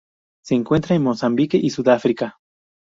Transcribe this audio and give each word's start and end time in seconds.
Se 0.43 0.55
encuentra 0.55 0.95
en 0.95 1.03
Mozambique 1.03 1.59
y 1.61 1.69
Sudáfrica. 1.69 2.39